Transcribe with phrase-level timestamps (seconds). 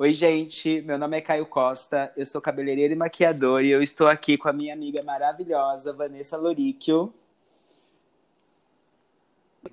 [0.00, 0.80] Oi, gente.
[0.82, 4.48] Meu nome é Caio Costa, eu sou cabeleireiro e maquiador e eu estou aqui com
[4.48, 7.12] a minha amiga maravilhosa, Vanessa Loríquio.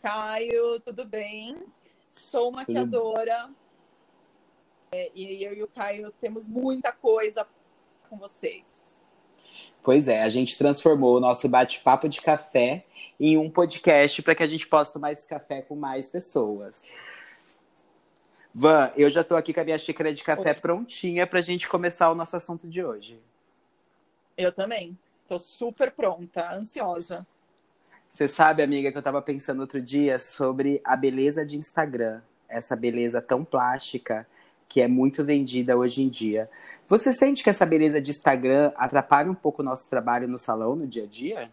[0.02, 1.56] Caio, tudo bem?
[2.10, 3.52] Sou maquiadora
[4.92, 7.46] é, e eu e o Caio temos muita coisa
[8.10, 9.06] com vocês.
[9.84, 12.84] Pois é, a gente transformou o nosso bate-papo de café
[13.20, 16.84] em um podcast para que a gente possa tomar esse café com mais pessoas.
[18.58, 20.56] Van, eu já estou aqui com a minha xícara de café Oi.
[20.56, 23.20] prontinha para a gente começar o nosso assunto de hoje.
[24.38, 24.98] Eu também.
[25.24, 27.28] Estou super pronta, ansiosa.
[28.10, 32.22] Você sabe, amiga, que eu estava pensando outro dia sobre a beleza de Instagram.
[32.48, 34.26] Essa beleza tão plástica
[34.70, 36.50] que é muito vendida hoje em dia.
[36.88, 40.78] Você sente que essa beleza de Instagram atrapalha um pouco o nosso trabalho no salão,
[40.78, 41.52] no dia a dia?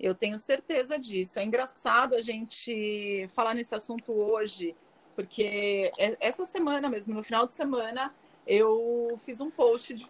[0.00, 1.38] Eu tenho certeza disso.
[1.38, 4.74] É engraçado a gente falar nesse assunto hoje,
[5.14, 8.14] porque é, essa semana mesmo, no final de semana,
[8.46, 10.06] eu fiz um post de,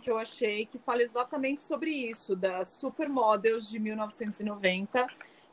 [0.00, 5.06] que eu achei que fala exatamente sobre isso, das supermodels de 1990,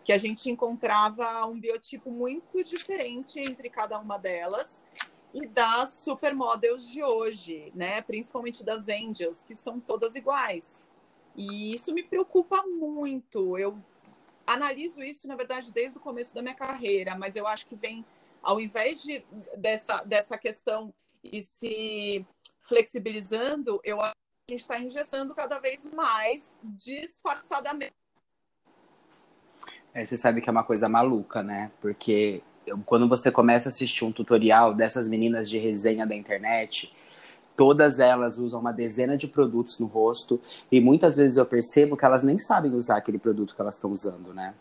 [0.03, 4.81] que a gente encontrava um biotipo muito diferente entre cada uma delas,
[5.33, 8.01] e das supermodels de hoje, né?
[8.01, 10.87] Principalmente das angels, que são todas iguais.
[11.35, 13.57] E isso me preocupa muito.
[13.57, 13.77] Eu
[14.45, 18.03] analiso isso, na verdade, desde o começo da minha carreira, mas eu acho que vem
[18.41, 19.23] ao invés de,
[19.57, 22.25] dessa, dessa questão e se
[22.61, 24.13] flexibilizando, eu acho
[24.47, 27.93] que a gente está engessando cada vez mais disfarçadamente.
[29.93, 31.71] É, você sabe que é uma coisa maluca, né?
[31.81, 32.43] Porque
[32.85, 36.95] quando você começa a assistir um tutorial dessas meninas de resenha da internet,
[37.57, 40.39] todas elas usam uma dezena de produtos no rosto
[40.71, 43.91] e muitas vezes eu percebo que elas nem sabem usar aquele produto que elas estão
[43.91, 44.53] usando, né?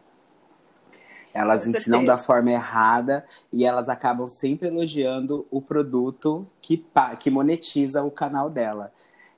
[1.39, 2.17] Elas Com ensinam certeza.
[2.17, 6.85] da forma errada e elas acabam sempre elogiando o produto que,
[7.21, 8.93] que monetiza o canal dela.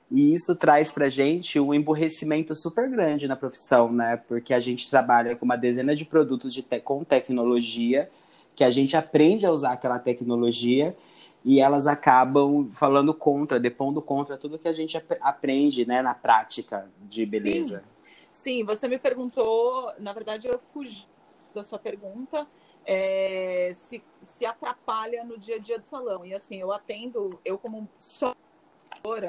[0.09, 4.17] E isso traz pra gente um emburrecimento super grande na profissão, né?
[4.27, 8.09] Porque a gente trabalha com uma dezena de produtos de te com tecnologia,
[8.55, 10.97] que a gente aprende a usar aquela tecnologia
[11.45, 16.15] e elas acabam falando contra, depondo contra tudo que a gente ap aprende né, na
[16.15, 17.77] prática de beleza.
[17.77, 17.91] Sim.
[18.33, 21.05] Sim, você me perguntou, na verdade eu fugi
[21.53, 22.47] da sua pergunta,
[22.85, 26.25] é, se, se atrapalha no dia a dia do salão.
[26.25, 28.35] E assim, eu atendo, eu como só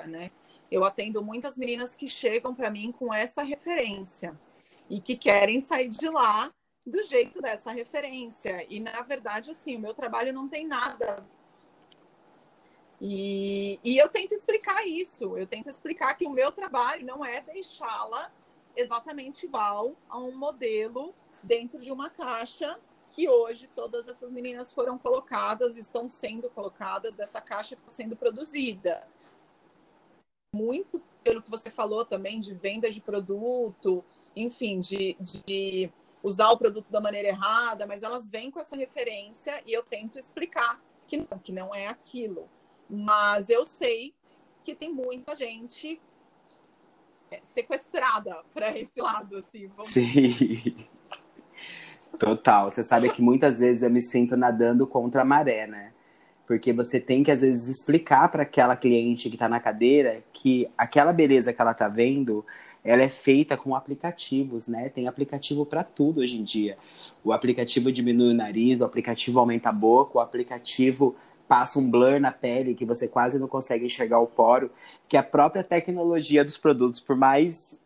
[0.06, 0.30] né?
[0.70, 4.38] Eu atendo muitas meninas que chegam para mim com essa referência
[4.88, 6.52] e que querem sair de lá
[6.84, 8.66] do jeito dessa referência.
[8.68, 11.24] E na verdade, assim, o meu trabalho não tem nada.
[13.00, 15.36] E, e eu tento explicar isso.
[15.36, 18.30] Eu tento explicar que o meu trabalho não é deixá-la
[18.76, 22.78] exatamente igual a um modelo dentro de uma caixa
[23.12, 29.06] que hoje todas essas meninas foram colocadas, estão sendo colocadas dessa caixa sendo produzida.
[30.54, 34.04] Muito pelo que você falou também de venda de produto,
[34.34, 35.90] enfim, de, de
[36.22, 40.18] usar o produto da maneira errada, mas elas vêm com essa referência e eu tento
[40.18, 42.48] explicar que não, que não é aquilo.
[42.88, 44.14] Mas eu sei
[44.64, 46.00] que tem muita gente
[47.44, 49.66] sequestrada para esse lado, assim.
[49.68, 49.86] Vamos...
[49.86, 50.88] Sim.
[52.22, 52.70] Total.
[52.70, 55.90] Você sabe que muitas vezes eu me sinto nadando contra a maré, né?
[56.46, 60.68] Porque você tem que, às vezes, explicar para aquela cliente que está na cadeira que
[60.78, 62.44] aquela beleza que ela está vendo,
[62.84, 64.88] ela é feita com aplicativos, né?
[64.88, 66.78] Tem aplicativo para tudo hoje em dia.
[67.24, 71.16] O aplicativo diminui o nariz, o aplicativo aumenta a boca, o aplicativo
[71.48, 74.70] passa um blur na pele que você quase não consegue enxergar o poro,
[75.08, 77.81] que a própria tecnologia dos produtos, por mais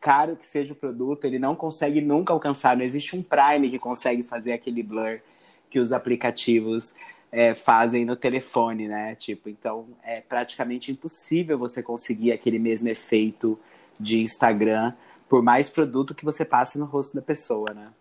[0.00, 2.76] caro que seja o produto, ele não consegue nunca alcançar.
[2.76, 5.20] Não existe um Prime que consegue fazer aquele blur
[5.68, 6.94] que os aplicativos
[7.30, 9.14] é, fazem no telefone, né?
[9.14, 13.58] Tipo, então é praticamente impossível você conseguir aquele mesmo efeito
[13.98, 14.94] de Instagram,
[15.28, 17.92] por mais produto que você passe no rosto da pessoa, né?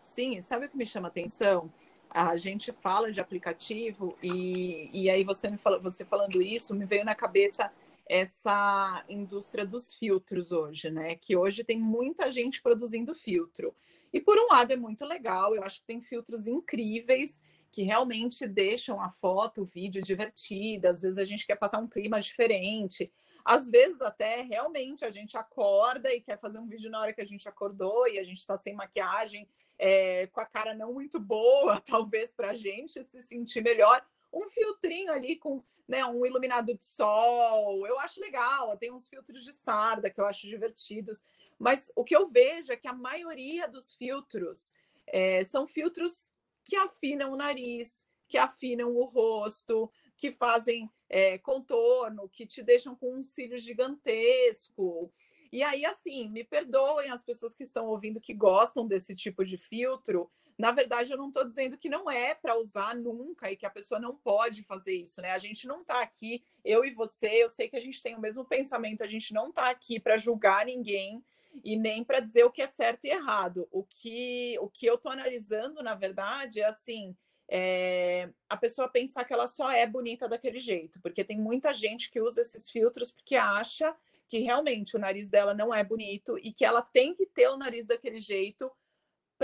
[0.00, 1.68] Sim, sabe o que me chama atenção?
[2.14, 6.84] a gente fala de aplicativo e, e aí você me fala, você falando isso, me
[6.84, 7.72] veio na cabeça
[8.06, 11.16] essa indústria dos filtros hoje, né?
[11.16, 13.74] Que hoje tem muita gente produzindo filtro.
[14.12, 18.46] E por um lado é muito legal, eu acho que tem filtros incríveis que realmente
[18.46, 20.90] deixam a foto, o vídeo divertida.
[20.90, 23.12] Às vezes a gente quer passar um clima diferente.
[23.44, 27.20] Às vezes até realmente a gente acorda e quer fazer um vídeo na hora que
[27.20, 29.48] a gente acordou e a gente está sem maquiagem
[29.78, 34.04] é, com a cara não muito boa, talvez para a gente se sentir melhor,
[34.34, 38.76] um filtrinho ali com né, um iluminado de sol, eu acho legal.
[38.76, 41.22] Tem uns filtros de sarda que eu acho divertidos,
[41.58, 44.74] mas o que eu vejo é que a maioria dos filtros
[45.06, 46.30] é, são filtros
[46.64, 52.96] que afinam o nariz, que afinam o rosto, que fazem é, contorno, que te deixam
[52.96, 55.12] com um cílio gigantesco.
[55.52, 59.56] E aí, assim, me perdoem as pessoas que estão ouvindo que gostam desse tipo de
[59.56, 60.30] filtro.
[60.56, 63.70] Na verdade, eu não estou dizendo que não é para usar nunca e que a
[63.70, 65.32] pessoa não pode fazer isso, né?
[65.32, 68.20] A gente não está aqui, eu e você, eu sei que a gente tem o
[68.20, 71.24] mesmo pensamento, a gente não está aqui para julgar ninguém
[71.64, 73.68] e nem para dizer o que é certo e errado.
[73.70, 77.16] O que, o que eu estou analisando, na verdade, é assim:
[77.48, 82.10] é, a pessoa pensar que ela só é bonita daquele jeito, porque tem muita gente
[82.10, 83.94] que usa esses filtros porque acha
[84.26, 87.56] que realmente o nariz dela não é bonito e que ela tem que ter o
[87.56, 88.70] nariz daquele jeito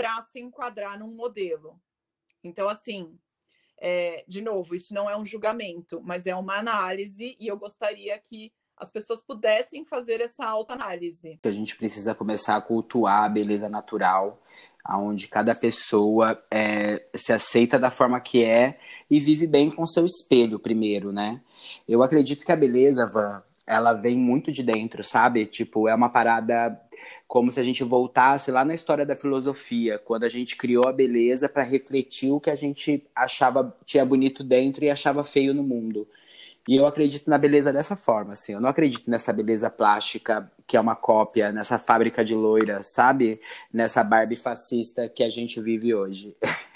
[0.01, 1.79] para se enquadrar num modelo.
[2.43, 3.15] Então, assim,
[3.79, 8.17] é, de novo, isso não é um julgamento, mas é uma análise e eu gostaria
[8.17, 11.39] que as pessoas pudessem fazer essa autoanálise.
[11.43, 14.41] A gente precisa começar a cultuar a beleza natural,
[14.89, 20.03] onde cada pessoa é, se aceita da forma que é e vive bem com seu
[20.03, 21.43] espelho primeiro, né?
[21.87, 25.45] Eu acredito que a beleza, Van, ela vem muito de dentro, sabe?
[25.45, 26.75] Tipo, é uma parada
[27.31, 30.91] como se a gente voltasse lá na história da filosofia, quando a gente criou a
[30.91, 35.63] beleza para refletir o que a gente achava tinha bonito dentro e achava feio no
[35.63, 36.05] mundo.
[36.67, 38.51] E eu acredito na beleza dessa forma, assim.
[38.51, 43.39] Eu não acredito nessa beleza plástica que é uma cópia, nessa fábrica de loira, sabe?
[43.73, 46.35] Nessa Barbie fascista que a gente vive hoje.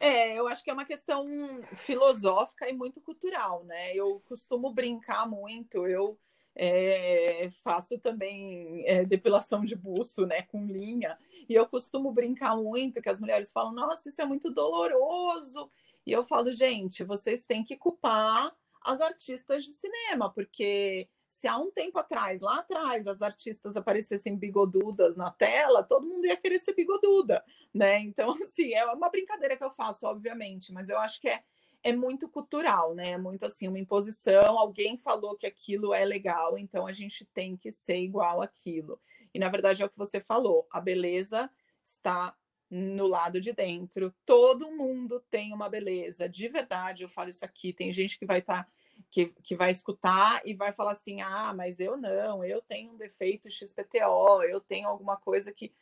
[0.00, 1.26] É, eu acho que é uma questão
[1.74, 3.92] filosófica e muito cultural, né?
[3.92, 6.16] Eu costumo brincar muito, eu
[6.56, 11.18] é, faço também é, depilação de buço, né, com linha,
[11.48, 15.70] e eu costumo brincar muito que as mulheres falam, nossa, isso é muito doloroso,
[16.06, 21.56] e eu falo, gente, vocês têm que culpar as artistas de cinema, porque se há
[21.58, 26.58] um tempo atrás, lá atrás, as artistas aparecessem bigodudas na tela, todo mundo ia querer
[26.58, 27.42] ser bigoduda,
[27.74, 27.98] né?
[28.00, 31.42] Então, assim, é uma brincadeira que eu faço, obviamente, mas eu acho que é,
[31.84, 33.10] é muito cultural, né?
[33.10, 37.56] É muito assim, uma imposição, alguém falou que aquilo é legal, então a gente tem
[37.56, 38.98] que ser igual aquilo.
[39.32, 41.48] E na verdade é o que você falou, a beleza
[41.82, 42.34] está
[42.70, 44.12] no lado de dentro.
[44.24, 47.02] Todo mundo tem uma beleza, de verdade.
[47.04, 47.72] Eu falo isso aqui.
[47.72, 48.64] Tem gente que vai estar.
[48.64, 48.70] Tá,
[49.10, 52.96] que, que vai escutar e vai falar assim: ah, mas eu não, eu tenho um
[52.96, 55.72] defeito XPTO, eu tenho alguma coisa que.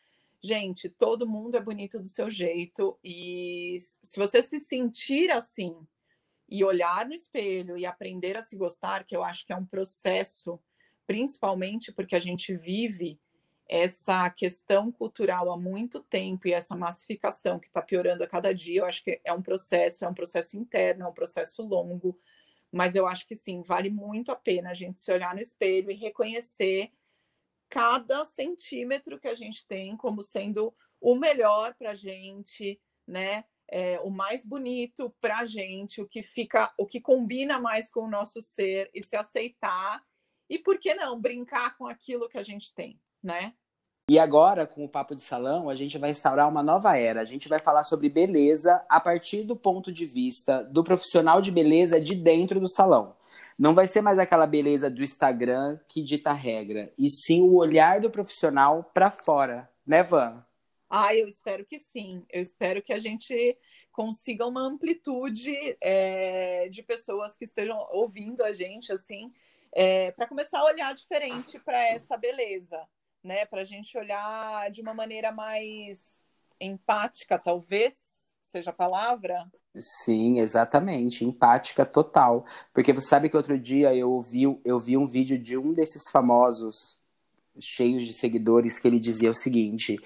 [0.45, 5.77] Gente, todo mundo é bonito do seu jeito, e se você se sentir assim
[6.49, 9.65] e olhar no espelho e aprender a se gostar, que eu acho que é um
[9.65, 10.59] processo,
[11.07, 13.21] principalmente porque a gente vive
[13.69, 18.81] essa questão cultural há muito tempo e essa massificação que está piorando a cada dia,
[18.81, 22.19] eu acho que é um processo, é um processo interno, é um processo longo,
[22.71, 25.89] mas eu acho que sim, vale muito a pena a gente se olhar no espelho
[25.89, 26.91] e reconhecer
[27.73, 32.79] cada centímetro que a gente tem como sendo o melhor para a gente,
[33.09, 33.47] né?
[33.67, 38.01] É, o mais bonito para a gente, o que fica, o que combina mais com
[38.01, 40.05] o nosso ser e se aceitar
[40.51, 43.55] e por que não brincar com aquilo que a gente tem, né?
[44.11, 47.23] E agora, com o Papo de Salão, a gente vai instaurar uma nova era.
[47.23, 51.51] A gente vai falar sobre beleza a partir do ponto de vista do profissional de
[51.51, 53.17] beleza de dentro do salão.
[53.59, 58.01] Não vai ser mais aquela beleza do Instagram que dita regra, e sim o olhar
[58.01, 60.45] do profissional para fora, né, Van?
[60.89, 62.25] Ah, eu espero que sim.
[62.31, 63.57] Eu espero que a gente
[63.91, 69.33] consiga uma amplitude é, de pessoas que estejam ouvindo a gente, assim,
[69.75, 72.79] é, para começar a olhar diferente para essa beleza
[73.23, 73.47] né?
[73.47, 76.01] Para a gente olhar de uma maneira mais
[76.61, 77.95] empática, talvez
[78.41, 79.51] seja a palavra.
[79.79, 82.45] Sim, exatamente, empática total.
[82.75, 86.11] Porque você sabe que outro dia eu vi, eu vi um vídeo de um desses
[86.11, 87.01] famosos
[87.59, 89.99] cheios de seguidores que ele dizia o seguinte: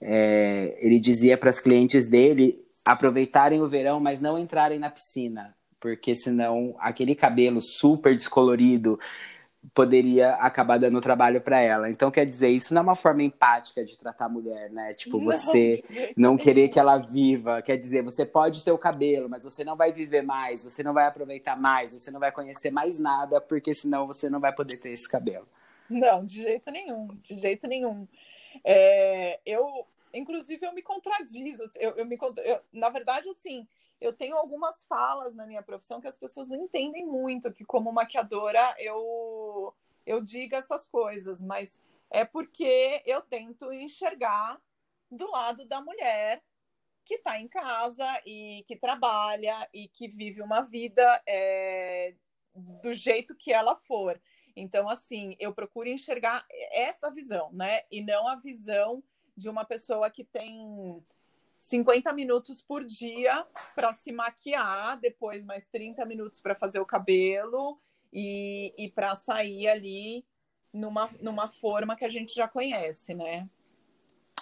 [0.00, 5.54] é, ele dizia para as clientes dele aproveitarem o verão, mas não entrarem na piscina,
[5.78, 8.98] porque senão aquele cabelo super descolorido
[9.74, 11.90] poderia acabar dando trabalho para ela.
[11.90, 14.92] Então, quer dizer, isso não é uma forma empática de tratar a mulher, né?
[14.94, 15.84] Tipo, você
[16.16, 17.60] não, não querer que ela viva.
[17.62, 20.94] Quer dizer, você pode ter o cabelo, mas você não vai viver mais, você não
[20.94, 24.80] vai aproveitar mais, você não vai conhecer mais nada, porque senão você não vai poder
[24.80, 25.46] ter esse cabelo.
[25.88, 28.06] Não, de jeito nenhum, de jeito nenhum.
[28.64, 31.64] É, eu, inclusive, eu me contradizo.
[31.76, 33.66] Eu, eu me, eu, na verdade, assim,
[34.00, 37.92] eu tenho algumas falas na minha profissão que as pessoas não entendem muito, que como
[37.92, 39.74] maquiadora eu,
[40.06, 41.78] eu diga essas coisas, mas
[42.10, 44.60] é porque eu tento enxergar
[45.10, 46.42] do lado da mulher
[47.04, 52.14] que está em casa e que trabalha e que vive uma vida é,
[52.54, 54.20] do jeito que ela for.
[54.56, 57.82] Então, assim, eu procuro enxergar essa visão, né?
[57.90, 59.02] E não a visão
[59.40, 61.02] de uma pessoa que tem
[61.58, 67.78] 50 minutos por dia para se maquiar, depois mais 30 minutos para fazer o cabelo
[68.12, 70.24] e, e para sair ali
[70.72, 73.48] numa, numa forma que a gente já conhece, né?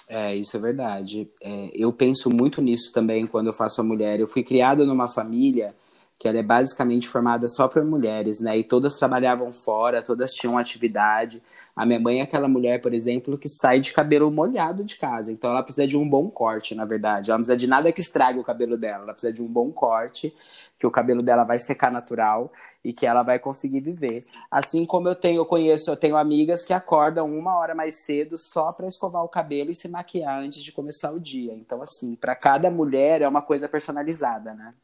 [0.09, 1.31] É, isso é verdade.
[1.41, 4.19] É, eu penso muito nisso também quando eu faço a mulher.
[4.19, 5.77] Eu fui criada numa família
[6.19, 8.59] que ela é basicamente formada só por mulheres, né?
[8.59, 11.41] E todas trabalhavam fora, todas tinham atividade.
[11.77, 15.31] A minha mãe é aquela mulher, por exemplo, que sai de cabelo molhado de casa.
[15.31, 17.31] Então ela precisa de um bom corte, na verdade.
[17.31, 19.05] Ela não precisa de nada que estrague o cabelo dela.
[19.05, 20.35] Ela precisa de um bom corte,
[20.77, 24.25] que o cabelo dela vai secar natural e que ela vai conseguir viver.
[24.51, 28.37] Assim como eu tenho, eu conheço, eu tenho amigas que acordam uma hora mais cedo
[28.37, 31.55] só para escovar o cabelo e se maquiar antes de começar o dia.
[31.55, 34.75] Então, assim, para cada mulher é uma coisa personalizada, né?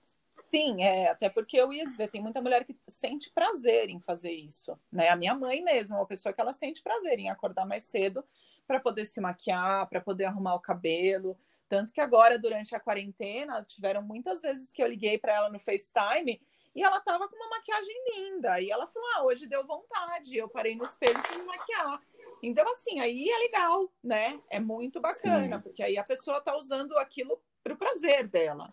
[0.54, 4.30] Sim, é, até porque eu ia dizer, tem muita mulher que sente prazer em fazer
[4.30, 5.08] isso, né?
[5.08, 8.24] A minha mãe mesmo é uma pessoa que ela sente prazer em acordar mais cedo
[8.64, 11.36] para poder se maquiar, para poder arrumar o cabelo.
[11.68, 15.58] Tanto que agora, durante a quarentena, tiveram muitas vezes que eu liguei para ela no
[15.58, 16.40] FaceTime
[16.72, 18.60] e ela tava com uma maquiagem linda.
[18.60, 20.36] E ela falou: Ah, hoje deu vontade.
[20.36, 22.00] Eu parei no espelho para me maquiar.
[22.40, 24.40] Então, assim, aí é legal, né?
[24.48, 25.62] É muito bacana, Sim.
[25.62, 28.72] porque aí a pessoa tá usando aquilo para o prazer dela.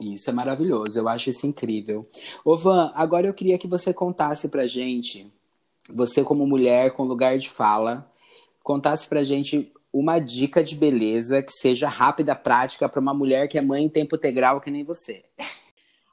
[0.00, 2.08] Isso é maravilhoso, eu acho isso incrível.
[2.42, 5.30] Ô Van, agora eu queria que você contasse pra gente,
[5.88, 8.10] você como mulher com lugar de fala,
[8.62, 13.58] contasse pra gente uma dica de beleza que seja rápida, prática para uma mulher que
[13.58, 15.24] é mãe em tempo integral que nem você.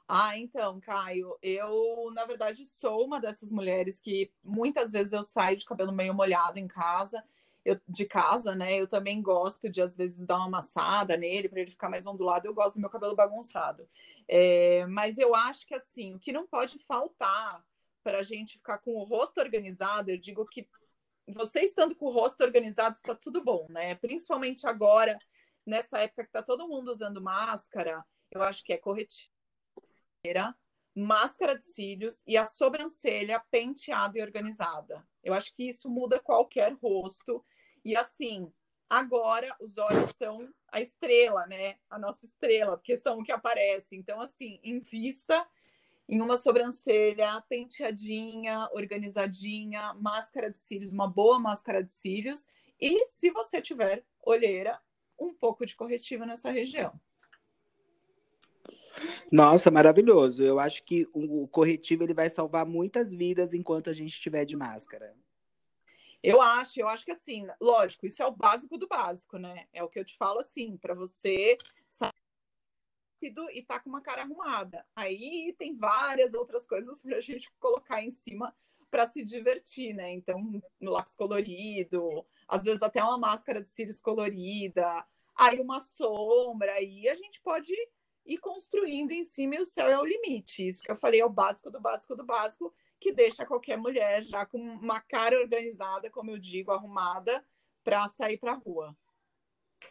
[0.06, 5.56] Ah, então, Caio, eu, na verdade, sou uma dessas mulheres que muitas vezes eu saio
[5.56, 7.22] de cabelo meio molhado em casa
[7.68, 8.80] eu, de casa, né?
[8.80, 12.46] Eu também gosto de, às vezes, dar uma amassada nele para ele ficar mais ondulado.
[12.46, 13.86] Eu gosto do meu cabelo bagunçado.
[14.26, 17.62] É, mas eu acho que, assim, o que não pode faltar
[18.02, 20.66] para a gente ficar com o rosto organizado, eu digo que
[21.26, 23.94] você estando com o rosto organizado, está tudo bom, né?
[23.96, 25.18] Principalmente agora,
[25.66, 29.30] nessa época que está todo mundo usando máscara, eu acho que é corretiva
[30.98, 35.06] máscara de cílios e a sobrancelha penteada e organizada.
[35.22, 37.44] Eu acho que isso muda qualquer rosto.
[37.84, 38.52] E assim,
[38.88, 41.76] agora os olhos são a estrela, né?
[41.88, 43.96] A nossa estrela, porque são o que aparece.
[43.96, 45.46] Então, assim, invista
[46.08, 52.48] em uma sobrancelha penteadinha, organizadinha, máscara de cílios, uma boa máscara de cílios.
[52.80, 54.80] E se você tiver olheira,
[55.18, 56.98] um pouco de corretivo nessa região.
[59.30, 60.42] Nossa, maravilhoso.
[60.42, 64.56] Eu acho que o corretivo ele vai salvar muitas vidas enquanto a gente estiver de
[64.56, 65.14] máscara.
[66.22, 69.66] Eu acho, eu acho que assim, lógico, isso é o básico do básico, né?
[69.72, 71.56] É o que eu te falo assim, para você
[71.88, 72.12] sair
[73.18, 74.84] rápido e tá com uma cara arrumada.
[74.94, 78.54] Aí tem várias outras coisas para a gente colocar em cima
[78.90, 80.12] para se divertir, né?
[80.12, 85.04] Então, lápis colorido, às vezes até uma máscara de cílios colorida,
[85.36, 87.74] aí uma sombra, aí a gente pode
[88.24, 90.66] e construindo em cima e o céu é o limite.
[90.66, 94.22] Isso que eu falei é o básico do básico do básico, que deixa qualquer mulher
[94.22, 97.44] já com uma cara organizada, como eu digo, arrumada,
[97.84, 98.96] para sair para a rua.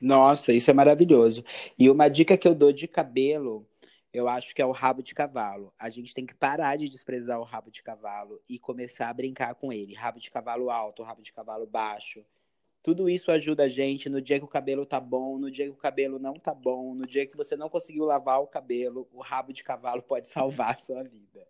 [0.01, 1.43] Nossa, isso é maravilhoso.
[1.77, 3.67] E uma dica que eu dou de cabelo,
[4.13, 5.73] eu acho que é o rabo de cavalo.
[5.79, 9.55] A gente tem que parar de desprezar o rabo de cavalo e começar a brincar
[9.55, 9.93] com ele.
[9.93, 12.25] Rabo de cavalo alto, rabo de cavalo baixo.
[12.83, 15.71] Tudo isso ajuda a gente no dia que o cabelo tá bom, no dia que
[15.71, 19.21] o cabelo não tá bom, no dia que você não conseguiu lavar o cabelo, o
[19.21, 21.45] rabo de cavalo pode salvar a sua vida.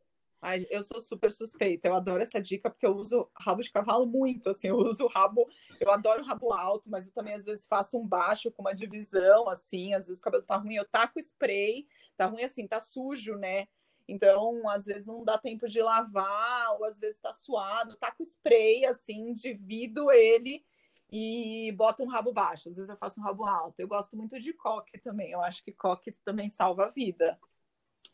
[0.70, 4.50] Eu sou super suspeita, eu adoro essa dica porque eu uso rabo de cavalo muito,
[4.50, 5.48] assim, eu uso rabo,
[5.79, 9.50] eu adoro rabo alto, mas eu também às vezes faço um baixo com uma divisão,
[9.50, 13.36] assim, às vezes o cabelo tá ruim, eu taco spray, tá ruim assim, tá sujo,
[13.36, 13.67] né?
[14.08, 18.86] Então, às vezes não dá tempo de lavar, ou às vezes tá suado, taco spray,
[18.86, 20.63] assim, divido ele
[21.12, 22.70] e boto um rabo baixo.
[22.70, 23.79] Às vezes eu faço um rabo alto.
[23.79, 25.32] Eu gosto muito de coque também.
[25.32, 27.38] Eu acho que coque também salva a vida.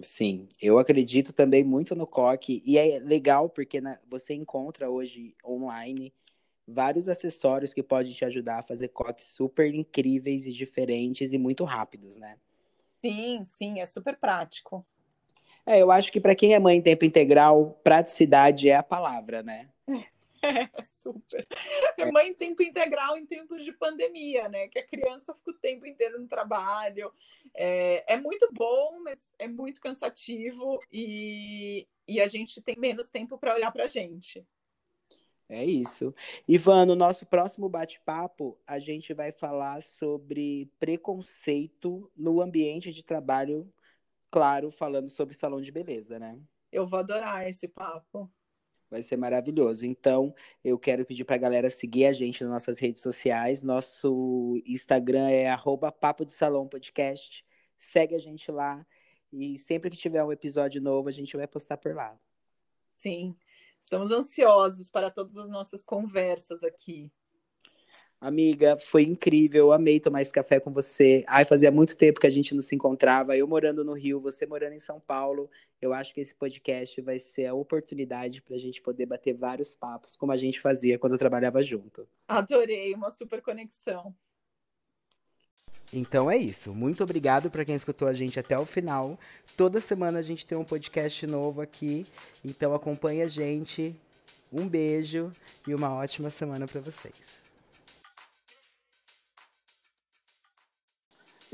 [0.02, 2.62] Sim, eu acredito também muito no coque.
[2.66, 6.14] E é legal porque né, você encontra hoje online
[6.68, 11.64] vários acessórios que podem te ajudar a fazer coques super incríveis e diferentes e muito
[11.64, 12.38] rápidos, né?
[13.04, 14.86] Sim, sim, é super prático.
[15.66, 19.44] É, eu acho que para quem é mãe em tempo integral, praticidade é a palavra,
[19.44, 19.70] né?
[20.78, 21.48] É, super.
[21.98, 24.68] É mãe em tempo integral em tempos de pandemia, né?
[24.68, 27.14] Que a criança fica o tempo inteiro no trabalho.
[27.56, 33.38] É, é muito bom, mas é muito cansativo e, e a gente tem menos tempo
[33.38, 34.46] para olhar para a gente.
[35.48, 36.14] É isso.
[36.48, 43.72] Ivan, no nosso próximo bate-papo, a gente vai falar sobre preconceito no ambiente de trabalho,
[44.32, 46.40] claro, falando sobre salão de beleza, né?
[46.72, 48.32] Eu vou adorar esse papo.
[48.94, 49.88] Vai ser maravilhoso.
[49.88, 53.64] Então, eu quero pedir para a galera seguir a gente nas nossas redes sociais.
[53.64, 55.48] Nosso Instagram é
[56.00, 57.44] Papo de Salão Podcast.
[57.76, 58.86] Segue a gente lá.
[59.32, 62.16] E sempre que tiver um episódio novo, a gente vai postar por lá.
[62.96, 63.36] Sim,
[63.82, 67.12] estamos ansiosos para todas as nossas conversas aqui.
[68.24, 71.25] Amiga, foi incrível, amei tomar esse café com você.
[71.27, 73.36] Ai, fazia muito tempo que a gente não se encontrava.
[73.36, 75.50] Eu morando no Rio, você morando em São Paulo.
[75.82, 79.75] Eu acho que esse podcast vai ser a oportunidade para a gente poder bater vários
[79.75, 82.08] papos, como a gente fazia quando eu trabalhava junto.
[82.25, 84.15] Adorei, uma super conexão.
[85.92, 86.74] Então é isso.
[86.74, 89.20] Muito obrigado para quem escutou a gente até o final.
[89.58, 92.06] Toda semana a gente tem um podcast novo aqui.
[92.42, 93.94] Então acompanhe a gente.
[94.50, 95.30] Um beijo
[95.68, 97.43] e uma ótima semana para vocês.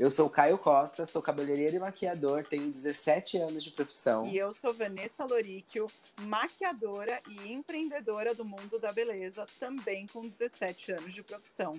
[0.00, 4.26] Eu sou Caio Costa, sou cabeleireiro e maquiador, tenho 17 anos de profissão.
[4.26, 5.86] E eu sou Vanessa Loríquio,
[6.22, 11.78] maquiadora e empreendedora do mundo da beleza, também com 17 anos de profissão.